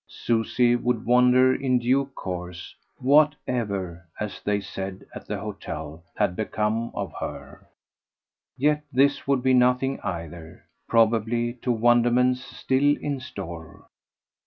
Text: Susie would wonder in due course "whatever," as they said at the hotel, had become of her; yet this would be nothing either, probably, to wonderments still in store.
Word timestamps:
Susie 0.07 0.75
would 0.75 1.05
wonder 1.05 1.53
in 1.53 1.77
due 1.77 2.05
course 2.15 2.73
"whatever," 2.97 4.03
as 4.19 4.41
they 4.43 4.59
said 4.59 5.05
at 5.13 5.27
the 5.27 5.37
hotel, 5.37 6.03
had 6.17 6.35
become 6.35 6.89
of 6.95 7.13
her; 7.19 7.67
yet 8.57 8.81
this 8.91 9.27
would 9.27 9.43
be 9.43 9.53
nothing 9.53 9.99
either, 9.99 10.63
probably, 10.89 11.53
to 11.61 11.71
wonderments 11.71 12.41
still 12.43 12.97
in 12.97 13.19
store. 13.19 13.85